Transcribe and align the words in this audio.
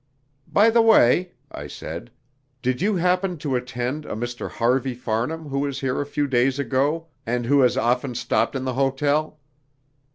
"By 0.51 0.71
the 0.71 0.81
way," 0.81 1.33
I 1.51 1.67
said, 1.67 2.09
"did 2.63 2.81
you 2.81 2.95
happen 2.95 3.37
to 3.37 3.55
attend 3.55 4.07
a 4.07 4.15
Mr. 4.15 4.49
Harvey 4.49 4.95
Farnham, 4.95 5.49
who 5.49 5.59
was 5.59 5.81
here 5.81 6.01
a 6.01 6.07
few 6.09 6.25
days 6.25 6.57
ago, 6.57 7.05
and 7.23 7.45
who 7.45 7.59
has 7.61 7.77
often 7.77 8.15
stopped 8.15 8.55
in 8.55 8.63
the 8.63 8.73
hotel?" 8.73 9.37